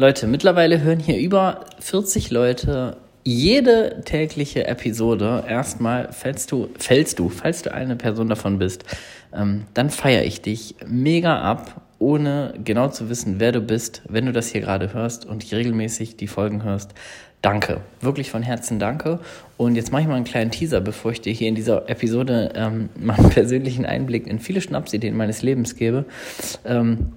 Leute, 0.00 0.28
mittlerweile 0.28 0.80
hören 0.80 1.00
hier 1.00 1.18
über 1.18 1.64
40 1.80 2.30
Leute 2.30 2.98
jede 3.24 4.00
tägliche 4.04 4.64
Episode. 4.68 5.42
Erstmal 5.48 6.12
fällst 6.12 6.52
du, 6.52 6.68
fällst 6.78 7.18
du, 7.18 7.28
falls 7.28 7.62
du 7.62 7.74
eine 7.74 7.96
Person 7.96 8.28
davon 8.28 8.60
bist, 8.60 8.84
ähm, 9.34 9.64
dann 9.74 9.90
feiere 9.90 10.22
ich 10.22 10.40
dich 10.40 10.76
mega 10.86 11.40
ab, 11.40 11.82
ohne 11.98 12.54
genau 12.62 12.90
zu 12.90 13.10
wissen, 13.10 13.40
wer 13.40 13.50
du 13.50 13.60
bist, 13.60 14.02
wenn 14.08 14.26
du 14.26 14.30
das 14.30 14.46
hier 14.46 14.60
gerade 14.60 14.94
hörst 14.94 15.26
und 15.26 15.50
regelmäßig 15.50 16.16
die 16.16 16.28
Folgen 16.28 16.62
hörst. 16.62 16.94
Danke, 17.42 17.80
wirklich 18.00 18.30
von 18.30 18.44
Herzen 18.44 18.78
danke. 18.78 19.18
Und 19.56 19.74
jetzt 19.74 19.90
mache 19.90 20.02
ich 20.02 20.08
mal 20.08 20.14
einen 20.14 20.24
kleinen 20.24 20.52
Teaser, 20.52 20.80
bevor 20.80 21.10
ich 21.10 21.22
dir 21.22 21.32
hier 21.32 21.48
in 21.48 21.56
dieser 21.56 21.90
Episode 21.90 22.52
ähm, 22.54 22.88
meinen 22.96 23.30
persönlichen 23.30 23.84
Einblick 23.84 24.28
in 24.28 24.38
viele 24.38 24.60
Schnapsideen 24.60 25.16
meines 25.16 25.42
Lebens 25.42 25.74
gebe. 25.74 26.04
Ähm, 26.64 27.14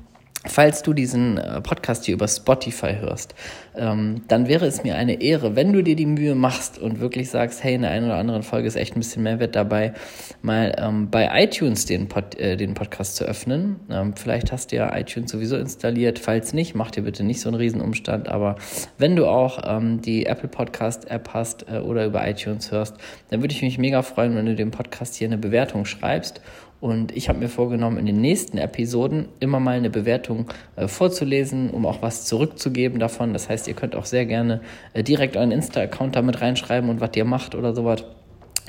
Falls 0.48 0.82
du 0.82 0.94
diesen 0.94 1.38
äh, 1.38 1.62
Podcast 1.62 2.06
hier 2.06 2.16
über 2.16 2.28
Spotify 2.28 2.96
hörst, 3.00 3.36
ähm, 3.76 4.24
dann 4.28 4.48
wäre 4.48 4.66
es 4.66 4.84
mir 4.84 4.96
eine 4.96 5.22
Ehre, 5.22 5.56
wenn 5.56 5.72
du 5.72 5.84
dir 5.84 5.96
die 5.96 6.08
Mühe 6.08 6.34
machst 6.34 6.80
und 6.80 7.00
wirklich 7.00 7.30
sagst, 7.30 7.64
hey, 7.64 7.76
in 7.76 7.84
der 7.84 7.92
einen 7.92 8.08
oder 8.08 8.16
anderen 8.16 8.42
Folge 8.42 8.68
ist 8.68 8.76
echt 8.76 8.96
ein 8.96 9.00
bisschen 9.00 9.22
Mehrwert 9.22 9.56
dabei, 9.56 9.94
mal 10.42 10.74
ähm, 10.80 11.12
bei 11.12 11.30
iTunes 11.44 11.86
den, 11.86 12.08
Pod, 12.08 12.40
äh, 12.40 12.58
den 12.58 12.74
Podcast 12.74 13.18
zu 13.18 13.26
öffnen. 13.26 13.82
Ähm, 13.92 14.16
vielleicht 14.16 14.52
hast 14.52 14.72
du 14.72 14.78
ja 14.78 14.98
iTunes 14.98 15.30
sowieso 15.30 15.58
installiert. 15.58 16.18
Falls 16.18 16.54
nicht, 16.54 16.74
mach 16.74 16.90
dir 16.90 17.04
bitte 17.04 17.24
nicht 17.24 17.40
so 17.40 17.50
einen 17.50 17.58
Riesenumstand. 17.58 18.28
Aber 18.28 18.56
wenn 18.98 19.16
du 19.16 19.28
auch 19.28 19.60
ähm, 19.64 20.02
die 20.02 20.26
Apple 20.26 20.50
Podcast 20.50 21.12
App 21.12 21.30
hast 21.36 21.68
äh, 21.70 21.78
oder 21.78 22.06
über 22.06 22.28
iTunes 22.28 22.72
hörst, 22.72 22.96
dann 23.30 23.42
würde 23.42 23.54
ich 23.54 23.62
mich 23.62 23.78
mega 23.78 24.02
freuen, 24.02 24.36
wenn 24.36 24.48
du 24.48 24.56
dem 24.56 24.72
Podcast 24.72 25.16
hier 25.16 25.28
eine 25.28 25.38
Bewertung 25.38 25.86
schreibst 25.86 26.42
und 26.82 27.16
ich 27.16 27.30
habe 27.30 27.38
mir 27.38 27.48
vorgenommen, 27.48 27.98
in 27.98 28.08
den 28.08 28.20
nächsten 28.20 28.58
Episoden 28.58 29.30
immer 29.40 29.60
mal 29.60 29.78
eine 29.78 29.92
Bewertung 29.92 30.48
äh, 30.76 30.88
vorzulesen, 30.88 31.70
um 31.70 31.86
auch 31.86 32.02
was 32.02 32.26
zurückzugeben 32.26 33.00
davon. 33.00 33.34
Das 33.34 33.48
heißt, 33.50 33.68
ihr 33.68 33.76
könnt 33.76 33.96
auch 33.96 34.06
sehr 34.06 34.26
gerne 34.26 34.62
äh, 34.94 35.04
direkt 35.04 35.38
euren 35.38 35.52
Insta-Account 35.52 36.16
damit 36.16 36.42
reinschreiben 36.42 36.90
und 36.90 37.00
was 37.00 37.12
ihr 37.16 37.24
macht 37.24 37.54
oder 37.54 37.76
sowas. 37.76 38.04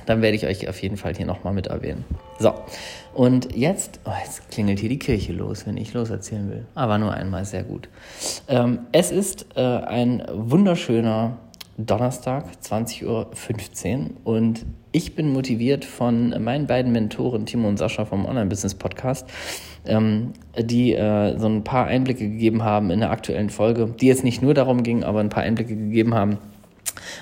Dann 0.04 0.20
werde 0.20 0.36
ich 0.36 0.46
euch 0.46 0.68
auf 0.68 0.82
jeden 0.82 0.98
Fall 0.98 1.14
hier 1.14 1.26
nochmal 1.26 1.54
mit 1.54 1.68
erwähnen. 1.68 2.04
So, 2.38 2.52
und 3.14 3.56
jetzt, 3.56 4.00
oh, 4.04 4.10
jetzt 4.22 4.50
klingelt 4.50 4.80
hier 4.80 4.88
die 4.88 4.98
Kirche 4.98 5.32
los, 5.32 5.66
wenn 5.66 5.78
ich 5.78 5.94
loserzählen 5.94 6.50
will. 6.50 6.66
Aber 6.74 6.98
nur 6.98 7.14
einmal 7.14 7.46
sehr 7.46 7.62
gut. 7.62 7.88
Ähm, 8.46 8.80
es 8.92 9.10
ist 9.10 9.46
äh, 9.54 9.60
ein 9.60 10.22
wunderschöner 10.30 11.38
Donnerstag, 11.78 12.44
20.15 12.62 13.06
Uhr 13.06 14.10
und 14.24 14.66
ich 14.92 15.14
bin 15.14 15.32
motiviert 15.32 15.84
von 15.84 16.34
meinen 16.42 16.66
beiden 16.66 16.92
Mentoren, 16.92 17.46
Timo 17.46 17.68
und 17.68 17.78
Sascha 17.78 18.04
vom 18.04 18.26
Online-Business-Podcast, 18.26 19.26
ähm, 19.86 20.34
die 20.58 20.92
äh, 20.92 21.38
so 21.38 21.46
ein 21.46 21.64
paar 21.64 21.86
Einblicke 21.86 22.28
gegeben 22.28 22.62
haben 22.62 22.90
in 22.90 23.00
der 23.00 23.10
aktuellen 23.10 23.48
Folge, 23.48 23.94
die 24.00 24.06
jetzt 24.06 24.22
nicht 24.22 24.42
nur 24.42 24.52
darum 24.52 24.82
ging, 24.82 25.02
aber 25.02 25.20
ein 25.20 25.30
paar 25.30 25.44
Einblicke 25.44 25.74
gegeben 25.74 26.14
haben, 26.14 26.38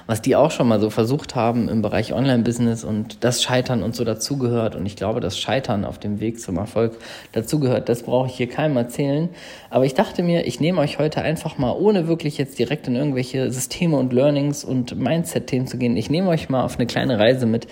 was 0.07 0.23
die 0.23 0.37
auch 0.37 0.51
schon 0.51 0.69
mal 0.69 0.81
so 0.81 0.91
versucht 0.91 1.35
haben 1.35 1.69
im 1.69 1.83
Bereich 1.83 2.13
Online-Business 2.13 2.85
und 2.85 3.25
das 3.25 3.43
Scheitern 3.43 3.83
und 3.83 3.95
so 3.95 4.05
dazugehört. 4.05 4.75
Und 4.77 4.87
ich 4.87 4.97
glaube, 4.97 5.21
das 5.21 5.39
Scheitern 5.39 5.85
auf 5.85 5.99
dem 5.99 6.21
Weg 6.21 6.41
zum 6.41 6.57
Erfolg 6.57 6.99
dazugehört, 7.33 7.89
das 7.89 8.03
brauche 8.03 8.29
ich 8.29 8.35
hier 8.35 8.49
keinem 8.49 8.77
erzählen. 8.77 9.29
Aber 9.71 9.85
ich 9.85 9.95
dachte 9.95 10.23
mir, 10.23 10.47
ich 10.47 10.61
nehme 10.61 10.81
euch 10.81 10.99
heute 10.99 11.23
einfach 11.23 11.59
mal, 11.59 11.73
ohne 11.73 12.09
wirklich 12.09 12.39
jetzt 12.39 12.59
direkt 12.59 12.89
in 12.89 12.97
irgendwelche 12.97 13.51
Systeme 13.51 13.97
und 13.97 14.13
Learnings 14.13 14.65
und 14.65 14.99
Mindset-Themen 14.99 15.67
zu 15.67 15.79
gehen, 15.79 15.97
ich 15.97 16.11
nehme 16.11 16.29
euch 16.29 16.49
mal 16.49 16.65
auf 16.65 16.77
eine 16.77 16.87
kleine 16.87 17.19
Reise 17.19 17.47
mit, 17.47 17.67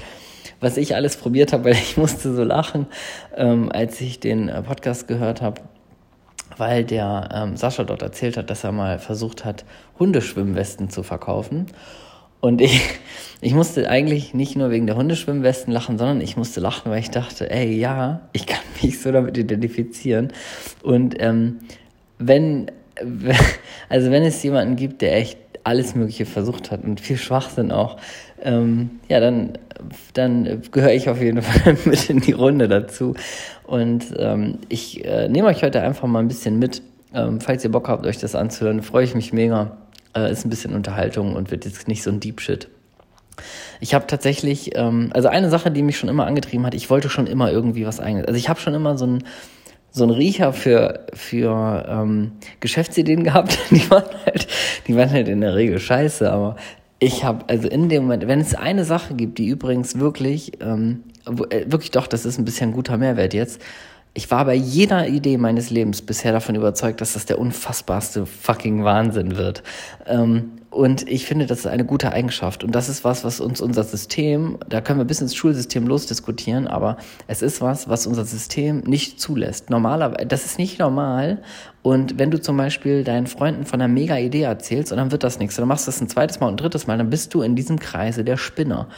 was 0.61 0.77
ich 0.77 0.95
alles 0.95 1.17
probiert 1.17 1.53
habe, 1.53 1.67
weil 1.67 1.73
ich 1.73 1.97
musste 1.97 2.35
so 2.35 2.45
lachen, 2.45 2.87
ähm, 3.37 3.71
als 3.73 4.01
ich 4.01 4.21
den 4.21 4.49
äh, 4.49 4.63
Podcast 4.63 5.09
gehört 5.09 5.43
habe 5.43 5.61
weil 6.57 6.85
der 6.85 7.29
ähm, 7.33 7.57
Sascha 7.57 7.85
dort 7.85 8.03
erzählt 8.03 8.37
hat, 8.37 8.51
dass 8.51 8.65
er 8.65 8.73
mal 8.73 8.99
versucht 8.99 9.45
hat, 9.45 9.65
Hundeschwimmwesten 9.99 10.91
zu 10.91 11.03
verkaufen. 11.03 11.67
Und 12.41 12.61
ich, 12.61 12.83
ich 13.41 13.55
musste 13.55 13.89
eigentlich 13.89 14.35
nicht 14.35 14.57
nur 14.57 14.71
wegen 14.71 14.87
der 14.87 14.97
Hundeschwimmwesten 14.97 15.73
lachen, 15.73 15.99
sondern 15.99 16.21
ich 16.21 16.37
musste 16.37 16.61
lachen, 16.61 16.91
weil 16.91 17.01
ich 17.01 17.11
dachte, 17.11 17.51
ey, 17.51 17.77
ja, 17.77 18.21
ich 18.33 18.47
kann 18.47 18.61
mich 18.83 19.01
so 19.01 19.13
damit 19.13 19.37
identifizieren. 19.37 20.33
Und 20.83 21.21
ähm, 21.21 21.59
wenn, 22.19 22.71
also 23.89 24.11
wenn 24.11 24.23
es 24.23 24.43
jemanden 24.43 24.77
gibt, 24.77 25.03
der 25.03 25.17
echt 25.17 25.39
alles 25.65 25.95
Mögliche 25.95 26.25
versucht 26.25 26.71
hat 26.71 26.83
und 26.85 27.01
viel 27.01 27.19
Schwachsinn 27.19 27.73
auch, 27.73 27.99
ähm, 28.43 28.91
ja, 29.09 29.21
dann, 29.21 29.59
dann 30.15 30.63
gehöre 30.71 30.93
ich 30.93 31.09
auf 31.09 31.21
jeden 31.21 31.43
Fall 31.43 31.77
mit 31.85 32.09
in 32.09 32.21
die 32.21 32.33
Runde 32.33 32.69
dazu. 32.69 33.15
Und 33.69 34.15
ähm, 34.17 34.61
ich 34.71 35.05
äh, 35.05 35.29
nehme 35.29 35.49
euch 35.49 35.63
heute 35.63 35.83
einfach 35.83 36.09
mal 36.09 36.21
ein 36.21 36.29
bisschen 36.29 36.59
mit. 36.59 36.81
Ähm, 37.13 37.39
falls 37.39 37.63
ihr 37.65 37.71
Bock 37.71 37.89
habt, 37.89 38.07
euch 38.07 38.17
das 38.17 38.35
anzuhören, 38.35 38.83
freue 38.83 39.05
ich 39.05 39.15
mich 39.15 39.35
mega. 39.35 39.77
Äh, 40.17 40.33
ist 40.33 40.47
ein 40.47 40.49
bisschen 40.49 40.75
Unterhaltung 40.75 41.37
und 41.37 41.51
wird 41.51 41.67
jetzt 41.67 41.87
nicht 41.87 42.03
so 42.03 42.11
ein 42.11 42.19
Deep 42.19 42.41
Shit. 42.41 42.69
Ich 43.81 43.93
habe 43.93 44.07
tatsächlich, 44.07 44.75
ähm, 44.75 45.11
also 45.13 45.29
eine 45.29 45.51
Sache, 45.51 45.71
die 45.71 45.83
mich 45.83 45.99
schon 45.99 46.09
immer 46.09 46.27
angetrieben 46.27 46.65
hat, 46.65 46.73
ich 46.73 46.89
wollte 46.89 47.11
schon 47.11 47.27
immer 47.27 47.53
irgendwie 47.53 47.85
was 47.85 48.01
eigenes. 48.01 48.27
Also 48.27 48.39
ich 48.39 48.49
habe 48.49 48.59
schon 48.59 48.73
immer 48.73 48.97
so 48.97 49.07
ein 49.07 49.25
so 49.91 50.05
ein 50.05 50.11
Riecher 50.11 50.55
für 50.55 51.07
für 51.13 51.85
ähm, 51.89 52.33
Geschäftsideen 52.61 53.23
gehabt. 53.25 53.59
Die 53.71 53.91
waren 53.91 54.09
halt, 54.25 54.49
die 54.87 54.97
waren 54.97 55.11
halt 55.11 55.29
in 55.29 55.43
der 55.43 55.55
Regel 55.55 55.79
scheiße, 55.79 56.31
aber 56.33 56.57
ich 56.99 57.25
habe 57.25 57.45
also 57.49 57.69
in 57.69 57.89
dem 57.89 58.05
Moment, 58.05 58.27
wenn 58.27 58.41
es 58.41 58.55
eine 58.55 58.85
Sache 58.85 59.15
gibt, 59.15 59.39
die 59.39 59.49
übrigens 59.49 59.99
wirklich, 59.99 60.53
ähm, 60.61 61.05
äh, 61.51 61.71
wirklich 61.71 61.91
doch, 61.91 62.07
das 62.07 62.25
ist 62.25 62.39
ein 62.39 62.45
bisschen 62.45 62.73
guter 62.73 62.97
Mehrwert 62.97 63.35
jetzt. 63.35 63.61
Ich 64.15 64.31
war 64.31 64.45
bei 64.45 64.55
jeder 64.55 65.07
Idee 65.09 65.37
meines 65.37 65.71
Lebens 65.71 66.03
bisher 66.03 66.33
davon 66.33 66.55
überzeugt, 66.55 67.01
dass 67.01 67.13
das 67.13 67.27
der 67.27 67.39
unfassbarste 67.39 68.27
fucking 68.27 68.83
Wahnsinn 68.83 69.37
wird. 69.37 69.63
Ähm, 70.07 70.53
und 70.71 71.09
ich 71.09 71.25
finde, 71.25 71.47
das 71.47 71.61
ist 71.61 71.67
eine 71.67 71.85
gute 71.85 72.13
Eigenschaft. 72.13 72.63
Und 72.63 72.75
das 72.75 72.89
ist 72.89 73.03
was, 73.03 73.25
was 73.25 73.41
uns 73.41 73.61
unser 73.61 73.85
System, 73.85 74.59
da 74.69 74.81
können 74.81 75.01
wir 75.01 75.07
bis 75.07 75.21
ins 75.21 75.35
Schulsystem 75.35 75.87
losdiskutieren, 75.87 76.67
aber 76.67 76.99
es 77.27 77.41
ist 77.41 77.61
was, 77.61 77.89
was 77.89 78.07
unser 78.07 78.25
System 78.25 78.81
nicht 78.81 79.19
zulässt. 79.19 79.71
Normalerweise, 79.71 80.27
das 80.27 80.45
ist 80.45 80.59
nicht 80.59 80.79
normal. 80.79 81.43
Und 81.83 82.19
wenn 82.19 82.31
du 82.31 82.41
zum 82.41 82.57
Beispiel 82.59 83.03
deinen 83.03 83.27
Freunden 83.27 83.65
von 83.65 83.81
einer 83.81 83.93
mega 83.93 84.19
Idee 84.19 84.43
erzählst 84.43 84.93
und 84.93 84.99
dann 84.99 85.11
wird 85.11 85.25
das 85.25 85.39
nichts, 85.39 85.57
dann 85.57 85.67
machst 85.67 85.87
du 85.87 85.91
das 85.91 86.01
ein 86.03 86.09
zweites 86.09 86.39
Mal 86.39 86.49
und 86.49 86.55
ein 86.55 86.59
drittes 86.59 86.87
Mal, 86.87 86.99
dann 86.99 87.09
bist 87.11 87.33
du 87.33 87.41
in 87.41 87.57
diesem 87.57 87.79
Kreise 87.79 88.23
der 88.23 88.37
Spinner. 88.37 88.89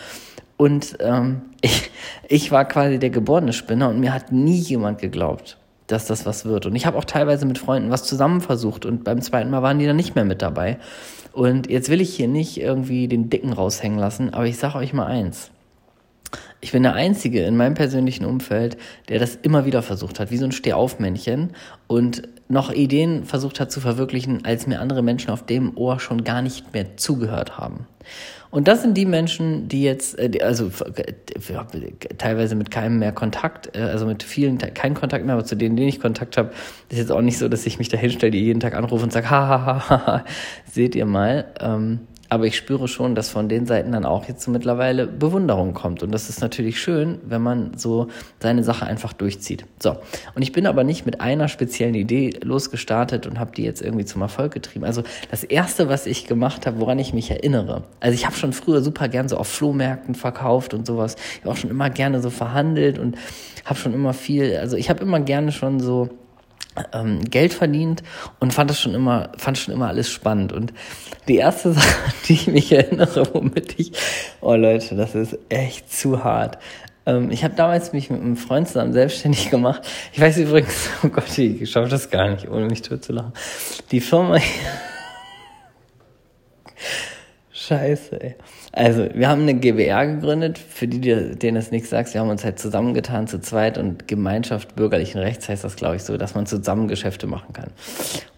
Und 0.60 0.98
ähm, 1.00 1.40
ich, 1.62 1.90
ich 2.28 2.52
war 2.52 2.66
quasi 2.66 2.98
der 2.98 3.08
geborene 3.08 3.54
Spinner 3.54 3.88
und 3.88 3.98
mir 3.98 4.12
hat 4.12 4.30
nie 4.30 4.58
jemand 4.58 5.00
geglaubt, 5.00 5.56
dass 5.86 6.04
das 6.04 6.26
was 6.26 6.44
wird. 6.44 6.66
Und 6.66 6.76
ich 6.76 6.84
habe 6.84 6.98
auch 6.98 7.06
teilweise 7.06 7.46
mit 7.46 7.56
Freunden 7.56 7.90
was 7.90 8.04
zusammen 8.04 8.42
versucht 8.42 8.84
und 8.84 9.02
beim 9.02 9.22
zweiten 9.22 9.48
Mal 9.48 9.62
waren 9.62 9.78
die 9.78 9.86
dann 9.86 9.96
nicht 9.96 10.14
mehr 10.14 10.26
mit 10.26 10.42
dabei. 10.42 10.76
Und 11.32 11.70
jetzt 11.70 11.88
will 11.88 12.02
ich 12.02 12.14
hier 12.14 12.28
nicht 12.28 12.60
irgendwie 12.60 13.08
den 13.08 13.30
Dicken 13.30 13.54
raushängen 13.54 13.98
lassen, 13.98 14.34
aber 14.34 14.44
ich 14.44 14.58
sage 14.58 14.76
euch 14.76 14.92
mal 14.92 15.06
eins. 15.06 15.50
Ich 16.60 16.72
bin 16.72 16.82
der 16.82 16.92
Einzige 16.92 17.42
in 17.44 17.56
meinem 17.56 17.74
persönlichen 17.74 18.26
Umfeld, 18.26 18.76
der 19.08 19.18
das 19.18 19.36
immer 19.36 19.64
wieder 19.64 19.80
versucht 19.80 20.20
hat, 20.20 20.30
wie 20.30 20.36
so 20.36 20.44
ein 20.44 20.52
Stehaufmännchen 20.52 21.54
und 21.86 22.28
noch 22.48 22.70
Ideen 22.70 23.24
versucht 23.24 23.60
hat 23.60 23.72
zu 23.72 23.80
verwirklichen, 23.80 24.44
als 24.44 24.66
mir 24.66 24.80
andere 24.80 25.02
Menschen 25.02 25.30
auf 25.30 25.46
dem 25.46 25.74
Ohr 25.78 26.00
schon 26.00 26.22
gar 26.22 26.42
nicht 26.42 26.74
mehr 26.74 26.98
zugehört 26.98 27.56
haben. 27.56 27.86
Und 28.50 28.66
das 28.66 28.82
sind 28.82 28.96
die 28.96 29.06
Menschen, 29.06 29.68
die 29.68 29.82
jetzt, 29.82 30.18
äh, 30.18 30.40
also 30.42 30.70
teilweise 32.18 32.56
mit 32.56 32.70
keinem 32.70 32.98
mehr 32.98 33.12
Kontakt, 33.12 33.76
äh, 33.76 33.80
also 33.80 34.06
mit 34.06 34.22
vielen 34.22 34.58
keinen 34.58 34.94
Kontakt 34.94 35.24
mehr, 35.24 35.34
aber 35.34 35.44
zu 35.44 35.54
denen, 35.54 35.76
denen 35.76 35.88
ich 35.88 36.00
Kontakt 36.00 36.36
habe, 36.36 36.50
ist 36.88 36.98
jetzt 36.98 37.12
auch 37.12 37.20
nicht 37.20 37.38
so, 37.38 37.48
dass 37.48 37.64
ich 37.66 37.78
mich 37.78 37.88
da 37.88 37.96
hinstelle, 37.96 38.32
die 38.32 38.42
jeden 38.44 38.60
Tag 38.60 38.74
anrufe 38.74 39.04
und 39.04 39.12
sage, 39.12 39.30
ha, 39.30 39.48
ha, 39.48 39.88
ha, 39.88 40.06
ha, 40.06 40.24
seht 40.70 40.94
ihr 40.94 41.06
mal. 41.06 41.46
Ähm, 41.60 42.00
aber 42.30 42.46
ich 42.46 42.56
spüre 42.56 42.86
schon, 42.86 43.16
dass 43.16 43.28
von 43.28 43.48
den 43.48 43.66
Seiten 43.66 43.90
dann 43.90 44.04
auch 44.04 44.26
jetzt 44.28 44.44
so 44.44 44.52
mittlerweile 44.52 45.08
Bewunderung 45.08 45.74
kommt. 45.74 46.04
Und 46.04 46.12
das 46.12 46.28
ist 46.28 46.40
natürlich 46.40 46.80
schön, 46.80 47.18
wenn 47.24 47.42
man 47.42 47.72
so 47.76 48.06
seine 48.38 48.62
Sache 48.62 48.86
einfach 48.86 49.12
durchzieht. 49.12 49.66
So. 49.80 49.96
Und 50.36 50.42
ich 50.42 50.52
bin 50.52 50.68
aber 50.68 50.84
nicht 50.84 51.04
mit 51.04 51.20
einer 51.20 51.48
speziellen 51.48 51.96
Idee 51.96 52.30
losgestartet 52.42 53.26
und 53.26 53.40
habe 53.40 53.50
die 53.52 53.64
jetzt 53.64 53.82
irgendwie 53.82 54.04
zum 54.04 54.22
Erfolg 54.22 54.54
getrieben. 54.54 54.84
Also 54.84 55.02
das 55.30 55.42
erste, 55.42 55.88
was 55.88 56.06
ich 56.06 56.28
gemacht 56.28 56.66
habe, 56.66 56.78
woran 56.78 57.00
ich 57.00 57.12
mich 57.12 57.32
erinnere. 57.32 57.82
Also 57.98 58.14
ich 58.14 58.26
habe 58.26 58.36
schon 58.36 58.52
früher 58.52 58.80
super 58.80 59.08
gern 59.08 59.28
so 59.28 59.36
auf 59.36 59.48
Flohmärkten 59.48 60.14
verkauft 60.14 60.72
und 60.72 60.86
sowas. 60.86 61.16
Ich 61.34 61.40
habe 61.40 61.50
auch 61.50 61.56
schon 61.56 61.70
immer 61.70 61.90
gerne 61.90 62.22
so 62.22 62.30
verhandelt 62.30 63.00
und 63.00 63.16
habe 63.64 63.78
schon 63.78 63.92
immer 63.92 64.14
viel, 64.14 64.56
also 64.56 64.76
ich 64.76 64.88
habe 64.88 65.02
immer 65.02 65.18
gerne 65.18 65.50
schon 65.50 65.80
so 65.80 66.08
ähm, 66.92 67.24
Geld 67.24 67.52
verdient 67.52 68.02
und 68.38 68.52
fand 68.52 68.70
das 68.70 68.80
schon 68.80 68.94
immer, 68.94 69.30
fand 69.36 69.58
schon 69.58 69.74
immer 69.74 69.88
alles 69.88 70.10
spannend. 70.10 70.52
Und 70.52 70.72
die 71.28 71.36
erste 71.36 71.72
Sache, 71.74 72.12
die 72.28 72.34
ich 72.34 72.46
mich 72.46 72.72
erinnere, 72.72 73.32
womit 73.32 73.78
ich, 73.78 73.92
oh 74.40 74.54
Leute, 74.54 74.96
das 74.96 75.14
ist 75.14 75.38
echt 75.48 75.92
zu 75.92 76.24
hart. 76.24 76.58
Ähm, 77.06 77.30
ich 77.30 77.44
habe 77.44 77.54
damals 77.54 77.92
mich 77.92 78.10
mit 78.10 78.20
einem 78.20 78.36
Freund 78.36 78.68
zusammen 78.68 78.92
selbstständig 78.92 79.50
gemacht. 79.50 79.82
Ich 80.12 80.20
weiß 80.20 80.38
übrigens, 80.38 80.90
oh 81.02 81.08
Gott, 81.08 81.36
ich 81.38 81.70
schaffe 81.70 81.88
das 81.88 82.10
gar 82.10 82.28
nicht, 82.30 82.48
ohne 82.48 82.66
mich 82.66 82.82
tot 82.82 83.04
zu 83.04 83.12
lachen. 83.12 83.32
Die 83.90 84.00
Firma, 84.00 84.38
scheiße, 87.70 88.20
ey. 88.20 88.34
Also, 88.72 89.08
wir 89.14 89.28
haben 89.28 89.42
eine 89.42 89.54
GBR 89.54 90.06
gegründet, 90.06 90.58
für 90.58 90.88
die, 90.88 91.36
denen 91.36 91.56
es 91.56 91.70
nichts 91.70 91.90
sagt. 91.90 92.12
Wir 92.12 92.20
haben 92.20 92.28
uns 92.28 92.44
halt 92.44 92.58
zusammengetan 92.58 93.28
zu 93.28 93.40
zweit 93.40 93.78
und 93.78 94.08
Gemeinschaft 94.08 94.74
bürgerlichen 94.74 95.20
Rechts 95.20 95.48
heißt 95.48 95.62
das, 95.62 95.76
glaube 95.76 95.96
ich, 95.96 96.02
so, 96.02 96.16
dass 96.16 96.34
man 96.34 96.46
zusammen 96.46 96.88
Geschäfte 96.88 97.26
machen 97.26 97.52
kann. 97.52 97.70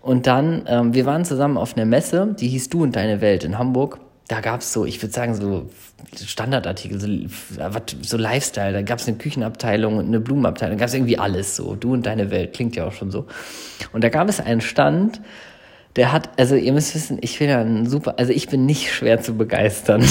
Und 0.03 0.27
dann, 0.27 0.65
ähm, 0.67 0.95
wir 0.95 1.07
waren 1.07 1.25
zusammen 1.25 1.57
auf 1.57 1.77
einer 1.77 1.87
Messe, 1.87 2.35
die 2.39 2.49
hieß 2.49 2.69
Du 2.69 2.83
und 2.83 2.95
Deine 2.95 3.21
Welt 3.21 3.45
in 3.45 3.59
Hamburg. 3.59 4.01
Da 4.29 4.41
gab's 4.41 4.73
so, 4.73 4.85
ich 4.85 5.03
würde 5.03 5.13
sagen, 5.13 5.35
so 5.35 5.69
Standardartikel, 6.17 7.01
so, 7.01 7.09
so 8.03 8.17
Lifestyle. 8.17 8.73
Da 8.73 8.83
gab's 8.83 9.09
eine 9.09 9.17
Küchenabteilung 9.17 9.97
und 9.97 10.07
eine 10.07 10.21
Blumenabteilung. 10.21 10.77
Da 10.77 10.83
gab's 10.83 10.95
irgendwie 10.95 11.19
alles 11.19 11.57
so. 11.57 11.75
Du 11.75 11.93
und 11.93 12.07
Deine 12.07 12.31
Welt, 12.31 12.53
klingt 12.53 12.77
ja 12.77 12.87
auch 12.87 12.93
schon 12.93 13.11
so. 13.11 13.27
Und 13.93 14.05
da 14.05 14.11
gab 14.11 14.29
es 14.29 14.41
einen 14.41 14.61
Stand, 14.61 15.21
der 15.97 16.13
hat, 16.13 16.31
also 16.39 16.55
ihr 16.55 16.73
müsst 16.73 16.95
wissen, 16.95 17.19
ich 17.21 17.39
bin 17.39 17.49
ja 17.49 17.61
ein 17.61 17.87
super, 17.87 18.15
also 18.19 18.33
ich 18.33 18.49
bin 18.49 18.67
nicht 18.67 18.93
schwer 18.93 19.21
zu 19.21 19.35
begeistern. 19.37 20.05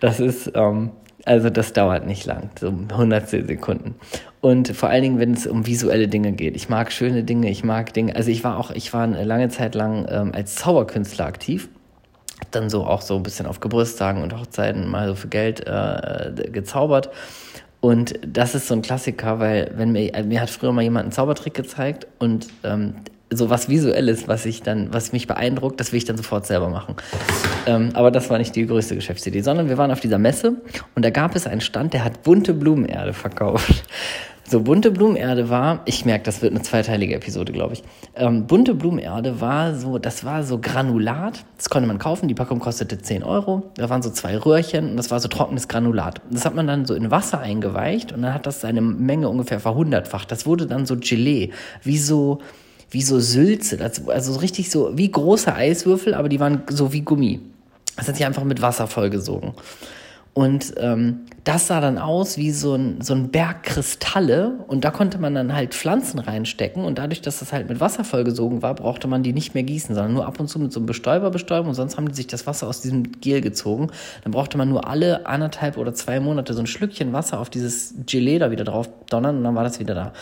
Das 0.00 0.18
ist, 0.18 0.52
ähm, 0.54 0.92
also 1.26 1.50
das 1.50 1.74
dauert 1.74 2.06
nicht 2.06 2.24
lang, 2.24 2.48
so 2.58 2.68
100 2.68 3.28
Sekunden. 3.28 3.96
Und 4.40 4.74
vor 4.74 4.88
allen 4.88 5.02
Dingen, 5.02 5.18
wenn 5.18 5.34
es 5.34 5.46
um 5.46 5.66
visuelle 5.66 6.08
Dinge 6.08 6.32
geht. 6.32 6.56
Ich 6.56 6.70
mag 6.70 6.92
schöne 6.92 7.24
Dinge, 7.24 7.50
ich 7.50 7.62
mag 7.62 7.92
Dinge. 7.92 8.16
Also 8.16 8.30
ich 8.30 8.42
war 8.42 8.58
auch, 8.58 8.70
ich 8.70 8.94
war 8.94 9.02
eine 9.02 9.24
lange 9.24 9.50
Zeit 9.50 9.74
lang 9.74 10.06
ähm, 10.10 10.32
als 10.34 10.54
Zauberkünstler 10.54 11.26
aktiv. 11.26 11.68
Dann 12.50 12.70
so 12.70 12.86
auch 12.86 13.02
so 13.02 13.16
ein 13.16 13.22
bisschen 13.22 13.44
auf 13.44 13.60
Geburtstagen 13.60 14.22
und 14.22 14.34
Hochzeiten 14.34 14.88
mal 14.88 15.08
so 15.08 15.14
für 15.14 15.28
Geld 15.28 15.66
äh, 15.66 16.32
gezaubert. 16.50 17.10
Und 17.80 18.18
das 18.26 18.54
ist 18.54 18.68
so 18.68 18.74
ein 18.74 18.82
Klassiker, 18.82 19.38
weil 19.38 19.72
wenn 19.74 19.92
mir, 19.92 20.12
mir 20.24 20.40
hat 20.40 20.50
früher 20.50 20.72
mal 20.72 20.82
jemand 20.82 21.04
einen 21.04 21.12
Zaubertrick 21.12 21.54
gezeigt 21.54 22.06
und 22.18 22.48
ähm, 22.62 22.94
so 23.32 23.48
was 23.48 23.68
Visuelles, 23.68 24.28
was 24.28 24.44
ich 24.44 24.62
dann, 24.62 24.92
was 24.92 25.12
mich 25.12 25.26
beeindruckt, 25.26 25.78
das 25.78 25.92
will 25.92 25.98
ich 25.98 26.04
dann 26.04 26.16
sofort 26.16 26.46
selber 26.46 26.68
machen. 26.68 26.96
Ähm, 27.66 27.90
aber 27.94 28.10
das 28.10 28.28
war 28.28 28.38
nicht 28.38 28.56
die 28.56 28.66
größte 28.66 28.96
Geschäftsidee, 28.96 29.40
sondern 29.40 29.68
wir 29.68 29.78
waren 29.78 29.92
auf 29.92 30.00
dieser 30.00 30.18
Messe 30.18 30.56
und 30.94 31.04
da 31.04 31.10
gab 31.10 31.36
es 31.36 31.46
einen 31.46 31.60
Stand, 31.60 31.94
der 31.94 32.04
hat 32.04 32.22
bunte 32.22 32.52
Blumenerde 32.52 33.12
verkauft. 33.12 33.84
So, 34.50 34.58
bunte 34.58 34.90
Blumenerde 34.90 35.48
war, 35.48 35.82
ich 35.84 36.04
merke, 36.04 36.24
das 36.24 36.42
wird 36.42 36.52
eine 36.52 36.60
zweiteilige 36.62 37.14
Episode, 37.14 37.52
glaube 37.52 37.74
ich. 37.74 37.84
Ähm, 38.16 38.48
bunte 38.48 38.74
Blumenerde 38.74 39.40
war 39.40 39.76
so, 39.76 39.98
das 39.98 40.24
war 40.24 40.42
so 40.42 40.58
Granulat. 40.58 41.44
Das 41.56 41.70
konnte 41.70 41.86
man 41.86 42.00
kaufen, 42.00 42.26
die 42.26 42.34
Packung 42.34 42.58
kostete 42.58 42.98
10 42.98 43.22
Euro. 43.22 43.70
Da 43.76 43.88
waren 43.90 44.02
so 44.02 44.10
zwei 44.10 44.36
Röhrchen 44.36 44.90
und 44.90 44.96
das 44.96 45.12
war 45.12 45.20
so 45.20 45.28
trockenes 45.28 45.68
Granulat. 45.68 46.20
Das 46.32 46.44
hat 46.44 46.56
man 46.56 46.66
dann 46.66 46.84
so 46.84 46.94
in 46.94 47.12
Wasser 47.12 47.38
eingeweicht 47.38 48.10
und 48.10 48.22
dann 48.22 48.34
hat 48.34 48.44
das 48.44 48.60
seine 48.60 48.80
Menge 48.80 49.28
ungefähr 49.28 49.60
verhundertfacht. 49.60 50.32
Das 50.32 50.46
wurde 50.46 50.66
dann 50.66 50.84
so 50.84 50.96
Gelee, 50.96 51.50
wie 51.84 51.98
so, 51.98 52.40
wie 52.90 53.02
so 53.02 53.20
Sülze, 53.20 53.78
also 54.08 54.40
richtig 54.40 54.72
so 54.72 54.98
wie 54.98 55.12
große 55.12 55.54
Eiswürfel, 55.54 56.12
aber 56.12 56.28
die 56.28 56.40
waren 56.40 56.62
so 56.68 56.92
wie 56.92 57.02
Gummi. 57.02 57.38
Das 57.94 58.08
hat 58.08 58.16
sich 58.16 58.26
einfach 58.26 58.42
mit 58.42 58.60
Wasser 58.60 58.88
vollgesogen. 58.88 59.52
Und 60.34 60.74
ähm, 60.76 61.20
das 61.44 61.68
sah 61.68 61.80
dann 61.80 61.98
aus 61.98 62.36
wie 62.36 62.50
so 62.50 62.74
ein, 62.74 63.00
so 63.00 63.14
ein 63.14 63.30
Berg 63.30 63.62
Kristalle 63.62 64.58
und 64.68 64.84
da 64.84 64.90
konnte 64.90 65.18
man 65.18 65.34
dann 65.34 65.54
halt 65.54 65.74
Pflanzen 65.74 66.18
reinstecken 66.18 66.84
und 66.84 66.98
dadurch, 66.98 67.22
dass 67.22 67.38
das 67.38 67.52
halt 67.52 67.68
mit 67.68 67.80
Wasser 67.80 68.04
vollgesogen 68.04 68.62
war, 68.62 68.74
brauchte 68.74 69.08
man 69.08 69.22
die 69.22 69.32
nicht 69.32 69.54
mehr 69.54 69.62
gießen, 69.62 69.94
sondern 69.94 70.12
nur 70.12 70.26
ab 70.26 70.38
und 70.38 70.48
zu 70.48 70.58
mit 70.58 70.72
so 70.72 70.80
einem 70.80 70.86
Bestäuber 70.86 71.30
bestäuben 71.30 71.68
und 71.68 71.74
sonst 71.74 71.96
haben 71.96 72.08
die 72.08 72.14
sich 72.14 72.26
das 72.26 72.46
Wasser 72.46 72.68
aus 72.68 72.82
diesem 72.82 73.20
Gel 73.20 73.40
gezogen. 73.40 73.88
Dann 74.22 74.32
brauchte 74.32 74.58
man 74.58 74.68
nur 74.68 74.86
alle 74.86 75.26
anderthalb 75.26 75.76
oder 75.76 75.94
zwei 75.94 76.20
Monate 76.20 76.52
so 76.54 76.60
ein 76.60 76.66
Schlückchen 76.66 77.12
Wasser 77.12 77.40
auf 77.40 77.50
dieses 77.50 77.94
Gelee 78.06 78.38
da 78.38 78.50
wieder 78.50 78.64
drauf 78.64 78.88
donnern 79.08 79.38
und 79.38 79.44
dann 79.44 79.54
war 79.54 79.64
das 79.64 79.80
wieder 79.80 79.94
da. 79.94 80.12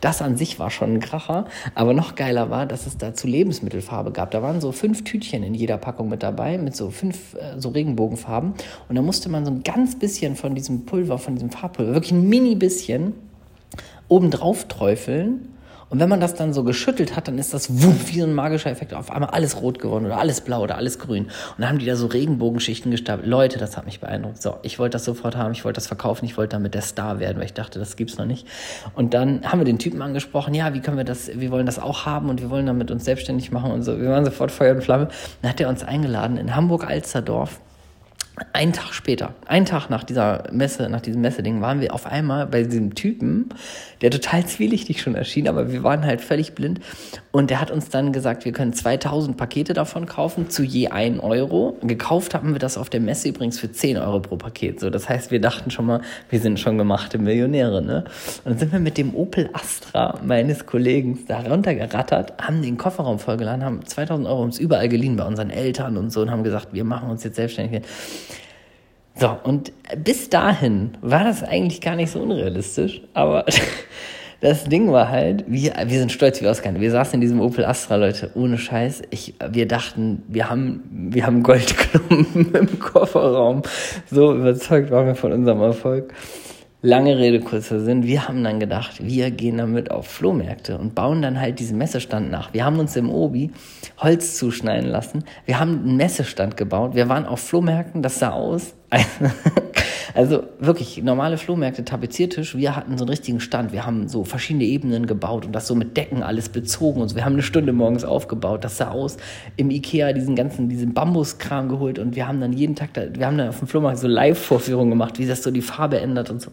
Das 0.00 0.22
an 0.22 0.36
sich 0.36 0.58
war 0.58 0.70
schon 0.70 0.94
ein 0.94 1.00
Kracher, 1.00 1.46
aber 1.74 1.94
noch 1.94 2.14
geiler 2.14 2.50
war, 2.50 2.66
dass 2.66 2.86
es 2.86 2.98
dazu 2.98 3.26
Lebensmittelfarbe 3.26 4.12
gab. 4.12 4.30
Da 4.30 4.42
waren 4.42 4.60
so 4.60 4.72
fünf 4.72 5.04
Tütchen 5.04 5.42
in 5.42 5.54
jeder 5.54 5.78
Packung 5.78 6.08
mit 6.08 6.22
dabei 6.22 6.58
mit 6.58 6.76
so 6.76 6.90
fünf 6.90 7.34
äh, 7.34 7.58
so 7.58 7.70
Regenbogenfarben 7.70 8.54
und 8.88 8.96
da 8.96 9.02
musste 9.02 9.28
man 9.28 9.44
so 9.44 9.50
ein 9.50 9.62
ganz 9.62 9.98
bisschen 9.98 10.36
von 10.36 10.54
diesem 10.54 10.75
Pulver, 10.84 11.18
von 11.18 11.34
diesem 11.34 11.50
Farbpulver, 11.50 11.94
wirklich 11.94 12.12
ein 12.12 12.28
mini 12.28 12.54
bisschen 12.54 13.14
obendrauf 14.08 14.66
träufeln. 14.68 15.52
Und 15.88 16.00
wenn 16.00 16.08
man 16.08 16.20
das 16.20 16.34
dann 16.34 16.52
so 16.52 16.64
geschüttelt 16.64 17.14
hat, 17.14 17.28
dann 17.28 17.38
ist 17.38 17.54
das 17.54 17.82
wuff, 17.82 18.12
wie 18.12 18.18
so 18.18 18.26
ein 18.26 18.34
magischer 18.34 18.70
Effekt. 18.70 18.92
Auf 18.92 19.12
einmal 19.12 19.30
alles 19.30 19.62
rot 19.62 19.78
geworden 19.78 20.04
oder 20.04 20.18
alles 20.18 20.40
blau 20.40 20.62
oder 20.62 20.76
alles 20.76 20.98
grün. 20.98 21.26
Und 21.26 21.32
dann 21.58 21.68
haben 21.68 21.78
die 21.78 21.86
da 21.86 21.94
so 21.94 22.06
Regenbogenschichten 22.06 22.90
gestapelt. 22.90 23.28
Leute, 23.28 23.58
das 23.58 23.76
hat 23.76 23.86
mich 23.86 24.00
beeindruckt. 24.00 24.42
So, 24.42 24.56
ich 24.62 24.80
wollte 24.80 24.94
das 24.94 25.04
sofort 25.04 25.36
haben, 25.36 25.52
ich 25.52 25.64
wollte 25.64 25.76
das 25.76 25.86
verkaufen, 25.86 26.24
ich 26.24 26.36
wollte 26.36 26.56
damit 26.56 26.74
der 26.74 26.82
Star 26.82 27.20
werden, 27.20 27.38
weil 27.38 27.44
ich 27.44 27.52
dachte, 27.52 27.78
das 27.78 27.94
gibt's 27.94 28.18
noch 28.18 28.26
nicht. 28.26 28.48
Und 28.96 29.14
dann 29.14 29.44
haben 29.44 29.60
wir 29.60 29.64
den 29.64 29.78
Typen 29.78 30.02
angesprochen, 30.02 30.54
ja, 30.54 30.74
wie 30.74 30.80
können 30.80 30.96
wir 30.96 31.04
das, 31.04 31.30
wir 31.38 31.52
wollen 31.52 31.66
das 31.66 31.78
auch 31.78 32.04
haben 32.04 32.30
und 32.30 32.42
wir 32.42 32.50
wollen 32.50 32.66
damit 32.66 32.90
uns 32.90 33.04
selbstständig 33.04 33.52
machen 33.52 33.70
und 33.70 33.84
so. 33.84 34.00
Wir 34.00 34.08
waren 34.10 34.24
sofort 34.24 34.50
Feuer 34.50 34.74
und 34.74 34.82
Flamme. 34.82 35.06
Dann 35.42 35.52
hat 35.52 35.60
er 35.60 35.68
uns 35.68 35.84
eingeladen 35.84 36.36
in 36.36 36.56
Hamburg-Alsterdorf 36.56 37.60
ein 38.52 38.72
Tag 38.72 38.92
später, 38.92 39.34
ein 39.46 39.64
Tag 39.64 39.88
nach 39.88 40.04
dieser 40.04 40.44
Messe, 40.52 40.88
nach 40.90 41.00
diesem 41.00 41.22
Messeding, 41.22 41.62
waren 41.62 41.80
wir 41.80 41.94
auf 41.94 42.06
einmal 42.06 42.46
bei 42.46 42.62
diesem 42.64 42.94
Typen, 42.94 43.48
der 44.02 44.10
total 44.10 44.44
zwielichtig 44.44 45.00
schon 45.00 45.14
erschien, 45.14 45.48
aber 45.48 45.72
wir 45.72 45.82
waren 45.82 46.04
halt 46.04 46.20
völlig 46.20 46.54
blind. 46.54 46.80
Und 47.32 47.50
der 47.50 47.60
hat 47.60 47.70
uns 47.70 47.88
dann 47.88 48.12
gesagt, 48.12 48.44
wir 48.44 48.52
können 48.52 48.74
2000 48.74 49.36
Pakete 49.36 49.72
davon 49.72 50.06
kaufen, 50.06 50.50
zu 50.50 50.62
je 50.62 50.88
1 50.88 51.22
Euro. 51.22 51.78
Gekauft 51.82 52.34
haben 52.34 52.52
wir 52.52 52.58
das 52.58 52.76
auf 52.76 52.90
der 52.90 53.00
Messe 53.00 53.28
übrigens 53.28 53.58
für 53.58 53.72
10 53.72 53.96
Euro 53.96 54.20
pro 54.20 54.36
Paket. 54.36 54.80
So, 54.80 54.90
das 54.90 55.08
heißt, 55.08 55.30
wir 55.30 55.40
dachten 55.40 55.70
schon 55.70 55.86
mal, 55.86 56.00
wir 56.28 56.40
sind 56.40 56.60
schon 56.60 56.76
gemachte 56.78 57.18
Millionäre, 57.18 57.82
ne? 57.82 58.04
Und 58.44 58.52
dann 58.52 58.58
sind 58.58 58.72
wir 58.72 58.80
mit 58.80 58.98
dem 58.98 59.14
Opel 59.14 59.48
Astra 59.52 60.18
meines 60.24 60.66
Kollegen 60.66 61.24
da 61.26 61.40
runtergerattert, 61.40 62.34
haben 62.40 62.62
den 62.62 62.76
Kofferraum 62.76 63.18
vollgeladen, 63.18 63.64
haben 63.64 63.84
2000 63.84 64.26
Euro 64.28 64.42
uns 64.42 64.58
überall 64.58 64.88
geliehen 64.88 65.16
bei 65.16 65.24
unseren 65.24 65.50
Eltern 65.50 65.96
und 65.96 66.10
so 66.10 66.20
und 66.22 66.30
haben 66.30 66.44
gesagt, 66.44 66.68
wir 66.72 66.84
machen 66.84 67.10
uns 67.10 67.24
jetzt 67.24 67.36
selbstständig. 67.36 67.82
So, 69.18 69.34
und 69.44 69.72
bis 70.04 70.28
dahin 70.28 70.90
war 71.00 71.24
das 71.24 71.42
eigentlich 71.42 71.80
gar 71.80 71.96
nicht 71.96 72.10
so 72.10 72.20
unrealistisch, 72.20 73.00
aber 73.14 73.46
das 74.42 74.64
Ding 74.64 74.92
war 74.92 75.08
halt, 75.08 75.44
wir, 75.48 75.72
wir 75.86 75.98
sind 75.98 76.12
stolz 76.12 76.42
wie 76.42 76.48
Ausgang. 76.48 76.78
Wir 76.80 76.90
saßen 76.90 77.14
in 77.14 77.22
diesem 77.22 77.40
Opel 77.40 77.64
Astra, 77.64 77.96
Leute, 77.96 78.30
ohne 78.34 78.58
Scheiß. 78.58 79.02
Ich, 79.08 79.34
wir 79.50 79.66
dachten, 79.66 80.22
wir 80.28 80.50
haben, 80.50 80.82
wir 80.90 81.24
haben 81.24 81.42
Goldklumpen 81.42 82.54
im 82.54 82.78
Kofferraum. 82.78 83.62
So 84.10 84.34
überzeugt 84.34 84.90
waren 84.90 85.06
wir 85.06 85.14
von 85.14 85.32
unserem 85.32 85.62
Erfolg. 85.62 86.12
Lange 86.86 87.18
Rede, 87.18 87.40
kurzer 87.40 87.80
Sinn. 87.80 88.04
Wir 88.04 88.28
haben 88.28 88.44
dann 88.44 88.60
gedacht, 88.60 89.04
wir 89.04 89.32
gehen 89.32 89.56
damit 89.56 89.90
auf 89.90 90.06
Flohmärkte 90.06 90.78
und 90.78 90.94
bauen 90.94 91.20
dann 91.20 91.40
halt 91.40 91.58
diesen 91.58 91.78
Messestand 91.78 92.30
nach. 92.30 92.54
Wir 92.54 92.64
haben 92.64 92.78
uns 92.78 92.94
im 92.94 93.10
Obi 93.10 93.50
Holz 93.98 94.36
zuschneiden 94.36 94.88
lassen. 94.88 95.24
Wir 95.46 95.58
haben 95.58 95.80
einen 95.80 95.96
Messestand 95.96 96.56
gebaut. 96.56 96.94
Wir 96.94 97.08
waren 97.08 97.26
auf 97.26 97.40
Flohmärkten. 97.40 98.02
Das 98.02 98.20
sah 98.20 98.30
aus, 98.30 98.76
Also 100.16 100.44
wirklich, 100.58 101.02
normale 101.02 101.36
Flohmärkte, 101.36 101.84
Tapeziertisch, 101.84 102.56
wir 102.56 102.74
hatten 102.74 102.96
so 102.96 103.04
einen 103.04 103.10
richtigen 103.10 103.38
Stand. 103.38 103.72
Wir 103.72 103.84
haben 103.84 104.08
so 104.08 104.24
verschiedene 104.24 104.64
Ebenen 104.64 105.06
gebaut 105.06 105.44
und 105.44 105.52
das 105.52 105.66
so 105.66 105.74
mit 105.74 105.94
Decken 105.94 106.22
alles 106.22 106.48
bezogen 106.48 107.02
und 107.02 107.10
so. 107.10 107.16
Wir 107.16 107.26
haben 107.26 107.34
eine 107.34 107.42
Stunde 107.42 107.74
morgens 107.74 108.02
aufgebaut. 108.02 108.64
Das 108.64 108.78
sah 108.78 108.92
aus 108.92 109.18
im 109.58 109.70
Ikea, 109.70 110.14
diesen 110.14 110.34
ganzen, 110.34 110.70
diesen 110.70 110.94
Bambuskram 110.94 111.68
geholt 111.68 111.98
und 111.98 112.16
wir 112.16 112.26
haben 112.26 112.40
dann 112.40 112.54
jeden 112.54 112.74
Tag, 112.74 112.94
da, 112.94 113.02
wir 113.12 113.26
haben 113.26 113.36
dann 113.36 113.50
auf 113.50 113.58
dem 113.58 113.68
Flohmarkt 113.68 113.98
so 113.98 114.08
Live-Vorführungen 114.08 114.88
gemacht, 114.88 115.18
wie 115.18 115.26
das 115.26 115.42
so 115.42 115.50
die 115.50 115.60
Farbe 115.60 116.00
ändert 116.00 116.30
und 116.30 116.40
so. 116.40 116.50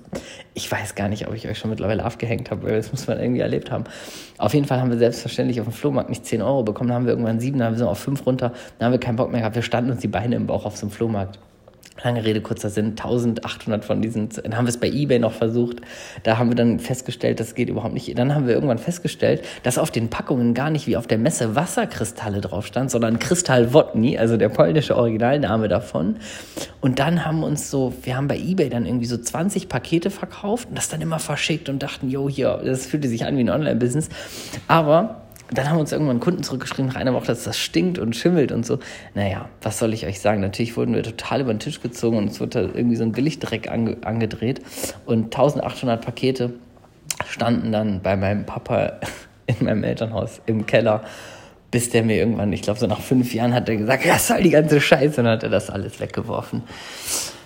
Ich 0.56 0.70
weiß 0.70 0.96
gar 0.96 1.08
nicht, 1.08 1.26
ob 1.30 1.34
ich 1.34 1.48
euch 1.48 1.58
schon 1.58 1.70
mittlerweile 1.70 2.06
aufgehängt 2.06 2.52
habe, 2.52 2.64
weil 2.64 2.76
das 2.76 2.92
muss 2.92 3.08
man 3.08 3.18
irgendwie 3.18 3.40
erlebt 3.40 3.72
haben. 3.72 3.86
Auf 4.40 4.54
jeden 4.54 4.66
Fall 4.66 4.82
haben 4.82 4.92
wir 4.92 4.98
selbstverständlich 4.98 5.62
auf 5.62 5.68
dem 5.68 5.74
Flohmarkt 5.74 6.10
nicht 6.10 6.26
10 6.26 6.42
Euro 6.42 6.64
bekommen, 6.64 6.90
dann 6.90 6.98
haben 6.98 7.06
wir 7.06 7.14
irgendwann 7.14 7.40
7, 7.40 7.58
dann 7.58 7.68
haben 7.68 7.76
wir 7.76 7.80
so 7.80 7.88
auf 7.88 8.00
5 8.00 8.26
runter, 8.26 8.52
dann 8.78 8.88
haben 8.88 8.92
wir 8.92 9.00
keinen 9.00 9.16
Bock 9.16 9.32
mehr 9.32 9.40
gehabt. 9.40 9.56
Wir 9.56 9.62
standen 9.62 9.92
uns 9.92 10.02
die 10.02 10.10
Beine 10.10 10.36
im 10.36 10.48
Bauch 10.48 10.66
auf 10.66 10.76
so 10.76 10.86
einem 10.86 10.92
Flohmarkt. 10.92 11.40
Lange 12.04 12.26
Rede, 12.26 12.42
kurzer 12.42 12.70
Sinn, 12.70 12.92
1800 12.92 13.86
von 13.86 14.02
diesen, 14.02 14.30
dann 14.30 14.58
haben 14.58 14.66
wir 14.66 14.70
es 14.70 14.80
bei 14.80 14.90
eBay 14.90 15.20
noch 15.20 15.34
versucht, 15.34 15.82
da 16.24 16.38
haben 16.38 16.50
wir 16.50 16.56
dann 16.56 16.80
festgestellt, 16.80 17.40
das 17.40 17.54
geht 17.54 17.70
überhaupt 17.70 17.94
nicht. 17.94 18.18
Dann 18.18 18.34
haben 18.34 18.48
wir 18.48 18.56
irgendwann 18.56 18.80
festgestellt, 18.80 19.44
dass 19.62 19.78
auf 19.78 19.92
den 19.92 20.10
Packungen 20.10 20.54
gar 20.54 20.70
nicht 20.70 20.88
wie 20.88 20.98
auf 20.98 21.06
der 21.06 21.18
Messe 21.18 21.56
Wasserkristalle 21.56 22.42
drauf 22.42 22.66
stand, 22.66 22.90
sondern 22.90 23.20
Kristall 23.20 23.74
Wodny, 23.74 24.18
also 24.18 24.38
der 24.38 24.50
polnische 24.50 24.96
Originalname 24.96 25.68
davon. 25.68 26.18
Und 26.82 27.00
dann 27.00 27.26
haben 27.26 27.44
uns 27.44 27.70
so, 27.70 27.94
wir 28.02 28.18
haben 28.18 28.28
bei 28.28 28.38
eBay 28.38 28.70
dann 28.70 28.86
irgendwie 28.86 29.06
so 29.06 29.18
20 29.18 29.70
Pakete 29.70 30.10
verkauft 30.10 30.70
und 30.70 30.78
das 30.78 30.90
dann 30.90 31.02
immer 31.02 31.20
verschickt 31.20 31.70
und 31.70 31.84
dachten, 31.84 32.10
jo, 32.10 32.28
hier, 32.28 32.62
das 32.66 32.88
fühlte 32.88 33.08
sich 33.08 33.26
an 33.26 33.38
wie 33.38 33.42
ein 33.42 33.50
Online-Business. 33.50 34.10
Aber 34.68 35.22
dann 35.58 35.70
haben 35.70 35.80
uns 35.80 35.92
irgendwann 35.92 36.20
Kunden 36.20 36.44
zurückgeschrieben 36.44 36.88
nach 36.88 36.96
einer 36.96 37.14
Woche, 37.14 37.28
dass 37.28 37.44
das 37.44 37.58
stinkt 37.58 38.00
und 38.00 38.16
schimmelt 38.16 38.52
und 38.52 38.66
so. 38.66 38.80
Naja, 39.14 39.50
was 39.62 39.80
soll 39.80 39.94
ich 39.94 40.06
euch 40.06 40.20
sagen? 40.20 40.42
Natürlich 40.42 40.78
wurden 40.78 40.96
wir 40.96 41.04
total 41.04 41.42
über 41.42 41.54
den 41.54 41.60
Tisch 41.60 41.82
gezogen 41.82 42.18
und 42.18 42.32
es 42.32 42.40
wurde 42.40 42.72
irgendwie 42.74 42.96
so 42.96 43.04
ein 43.04 43.12
Billigdreck 43.12 43.70
ange 43.70 43.98
angedreht. 44.04 44.62
Und 45.06 45.26
1800 45.26 46.04
Pakete 46.04 46.54
standen 47.28 47.72
dann 47.72 48.02
bei 48.02 48.16
meinem 48.16 48.46
Papa 48.46 49.00
in 49.46 49.66
meinem 49.66 49.84
Elternhaus 49.84 50.42
im 50.46 50.66
Keller, 50.66 51.04
bis 51.72 51.90
der 51.90 52.04
mir 52.04 52.18
irgendwann, 52.18 52.54
ich 52.54 52.62
glaube 52.62 52.80
so 52.80 52.88
nach 52.88 53.02
fünf 53.02 53.34
Jahren, 53.34 53.54
hat 53.54 53.68
er 53.68 53.76
gesagt, 53.76 54.06
ja, 54.06 54.18
soll 54.18 54.44
die 54.44 54.52
ganze 54.52 54.80
Scheiße 54.80 55.22
und 55.22 55.26
dann 55.26 55.34
hat 55.34 55.44
er 55.44 55.50
das 55.50 55.70
alles 55.70 56.00
weggeworfen. 56.00 56.64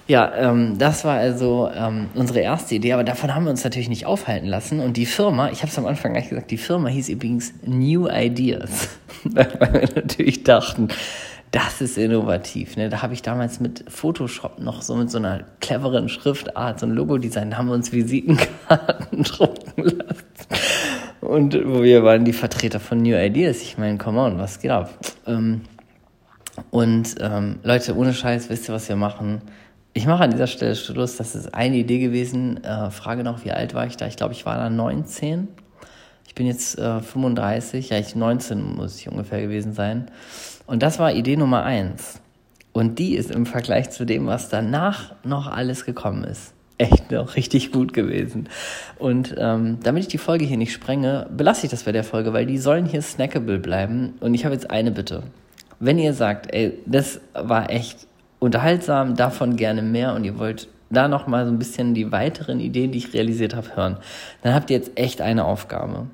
Ja, 0.07 0.33
ähm, 0.35 0.77
das 0.77 1.03
war 1.03 1.17
also 1.17 1.69
ähm, 1.75 2.07
unsere 2.15 2.39
erste 2.39 2.75
Idee, 2.75 2.93
aber 2.93 3.03
davon 3.03 3.35
haben 3.35 3.43
wir 3.43 3.51
uns 3.51 3.63
natürlich 3.63 3.89
nicht 3.89 4.05
aufhalten 4.05 4.47
lassen. 4.47 4.79
Und 4.79 4.95
die 4.95 5.05
Firma, 5.05 5.49
ich 5.51 5.61
habe 5.61 5.69
es 5.69 5.77
am 5.77 5.85
Anfang 5.85 6.13
gleich 6.13 6.29
gesagt, 6.29 6.49
die 6.49 6.57
Firma 6.57 6.87
hieß 6.87 7.09
übrigens 7.09 7.53
New 7.65 8.07
Ideas, 8.07 8.89
weil 9.25 9.51
wir 9.59 9.89
natürlich 9.95 10.43
dachten, 10.43 10.87
das 11.51 11.81
ist 11.81 11.97
innovativ. 11.97 12.77
Ne? 12.77 12.87
Da 12.87 13.01
habe 13.01 13.13
ich 13.13 13.21
damals 13.21 13.59
mit 13.59 13.83
Photoshop 13.89 14.59
noch 14.59 14.81
so 14.81 14.95
mit 14.95 15.11
so 15.11 15.17
einer 15.17 15.43
cleveren 15.59 16.07
Schriftart, 16.07 16.79
so 16.79 16.85
ein 16.85 16.93
Logo-Design, 16.93 17.57
haben 17.57 17.67
wir 17.67 17.73
uns 17.73 17.91
Visitenkarten 17.91 19.23
drucken 19.23 19.83
lassen. 19.83 20.25
Und 21.19 21.53
wir 21.53 22.03
waren 22.03 22.23
die 22.23 22.33
Vertreter 22.33 22.79
von 22.79 22.99
New 22.99 23.17
Ideas. 23.17 23.61
Ich 23.61 23.77
meine, 23.77 23.97
come 23.97 24.19
on, 24.19 24.37
was 24.37 24.61
geht 24.61 24.71
ab? 24.71 24.93
Ähm, 25.25 25.61
und 26.71 27.15
ähm, 27.19 27.59
Leute, 27.63 27.95
ohne 27.95 28.13
Scheiß, 28.13 28.49
wisst 28.49 28.69
ihr, 28.69 28.73
was 28.73 28.87
wir 28.87 28.95
machen? 28.95 29.41
Ich 29.97 30.05
mache 30.05 30.25
an 30.25 30.29
dieser 30.29 30.45
Stelle 30.45 30.75
Schluss. 30.75 31.17
Das 31.17 31.33
ist 31.33 31.55
eine 31.55 31.75
Idee 31.75 31.97
gewesen. 31.97 32.63
Äh, 32.63 32.91
Frage 32.91 33.23
noch, 33.23 33.43
wie 33.43 33.51
alt 33.51 33.73
war 33.73 33.87
ich 33.87 33.97
da? 33.97 34.05
Ich 34.05 34.15
glaube, 34.15 34.35
ich 34.35 34.45
war 34.45 34.55
da 34.55 34.69
19. 34.69 35.47
Ich 36.27 36.35
bin 36.35 36.45
jetzt 36.45 36.77
äh, 36.77 36.99
35. 36.99 37.89
Ja, 37.89 37.97
ich 37.97 38.15
19 38.15 38.75
muss 38.75 38.99
ich 38.99 39.09
ungefähr 39.09 39.41
gewesen 39.41 39.73
sein. 39.73 40.11
Und 40.67 40.83
das 40.83 40.99
war 40.99 41.13
Idee 41.13 41.35
Nummer 41.35 41.63
eins. 41.63 42.21
Und 42.73 42.99
die 42.99 43.15
ist 43.15 43.31
im 43.31 43.47
Vergleich 43.47 43.89
zu 43.89 44.05
dem, 44.05 44.27
was 44.27 44.49
danach 44.49 45.15
noch 45.23 45.47
alles 45.47 45.83
gekommen 45.83 46.25
ist, 46.25 46.53
echt 46.77 47.09
noch 47.09 47.35
richtig 47.35 47.71
gut 47.71 47.91
gewesen. 47.91 48.49
Und 48.99 49.33
ähm, 49.39 49.79
damit 49.81 50.03
ich 50.03 50.09
die 50.09 50.19
Folge 50.19 50.45
hier 50.45 50.57
nicht 50.57 50.73
sprenge, 50.73 51.25
belasse 51.35 51.65
ich 51.65 51.71
das 51.71 51.85
bei 51.85 51.91
der 51.91 52.03
Folge, 52.03 52.33
weil 52.33 52.45
die 52.45 52.59
sollen 52.59 52.85
hier 52.85 53.01
snackable 53.01 53.57
bleiben. 53.57 54.13
Und 54.19 54.35
ich 54.35 54.45
habe 54.45 54.53
jetzt 54.53 54.69
eine 54.69 54.91
Bitte. 54.91 55.23
Wenn 55.79 55.97
ihr 55.97 56.13
sagt, 56.13 56.53
ey, 56.53 56.77
das 56.85 57.19
war 57.33 57.71
echt 57.71 58.05
unterhaltsam, 58.39 59.15
davon 59.15 59.55
gerne 59.55 59.81
mehr 59.81 60.13
und 60.13 60.23
ihr 60.23 60.37
wollt 60.37 60.67
da 60.89 61.07
noch 61.07 61.27
mal 61.27 61.45
so 61.45 61.51
ein 61.51 61.59
bisschen 61.59 61.93
die 61.93 62.11
weiteren 62.11 62.59
Ideen, 62.59 62.91
die 62.91 62.99
ich 62.99 63.13
realisiert 63.13 63.55
habe, 63.55 63.75
hören, 63.75 63.97
dann 64.41 64.53
habt 64.53 64.69
ihr 64.69 64.77
jetzt 64.77 64.97
echt 64.97 65.21
eine 65.21 65.45
Aufgabe. 65.45 66.07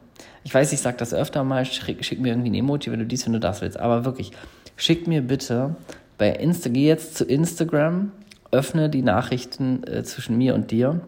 Ich 0.43 0.53
weiß, 0.53 0.73
ich 0.73 0.81
sage 0.81 0.97
das 0.97 1.13
öfter 1.13 1.43
mal, 1.43 1.63
schick, 1.65 2.03
schick, 2.03 2.19
mir 2.19 2.29
irgendwie 2.29 2.49
ein 2.49 2.55
Emoji, 2.55 2.91
wenn 2.91 2.99
du 2.99 3.05
dies, 3.05 3.25
wenn 3.25 3.33
du 3.33 3.39
das 3.39 3.61
willst, 3.61 3.79
aber 3.79 4.05
wirklich, 4.05 4.31
schick 4.75 5.07
mir 5.07 5.21
bitte 5.21 5.75
bei 6.17 6.29
Insta, 6.29 6.69
geh 6.69 6.87
jetzt 6.87 7.15
zu 7.15 7.25
Instagram, 7.25 8.11
öffne 8.51 8.89
die 8.89 9.01
Nachrichten 9.01 9.83
äh, 9.83 10.03
zwischen 10.03 10.37
mir 10.37 10.55
und 10.55 10.71
dir 10.71 11.01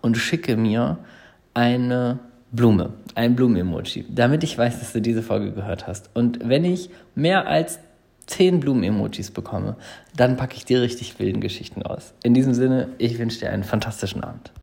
und 0.00 0.16
schicke 0.16 0.56
mir 0.56 0.98
eine 1.54 2.18
Blume, 2.52 2.92
ein 3.14 3.34
Blumen-Emoji, 3.34 4.04
damit 4.08 4.44
ich 4.44 4.56
weiß, 4.56 4.78
dass 4.78 4.92
du 4.92 5.00
diese 5.00 5.22
Folge 5.22 5.52
gehört 5.52 5.86
hast. 5.86 6.10
Und 6.14 6.48
wenn 6.48 6.64
ich 6.64 6.90
mehr 7.14 7.48
als 7.48 7.80
zehn 8.26 8.60
Blumen-Emojis 8.60 9.30
bekomme, 9.30 9.76
dann 10.16 10.36
packe 10.36 10.56
ich 10.56 10.64
dir 10.64 10.82
richtig 10.82 11.18
wilden 11.18 11.40
Geschichten 11.40 11.82
aus. 11.82 12.14
In 12.22 12.34
diesem 12.34 12.54
Sinne, 12.54 12.88
ich 12.98 13.18
wünsche 13.18 13.40
dir 13.40 13.50
einen 13.50 13.64
fantastischen 13.64 14.22
Abend. 14.22 14.52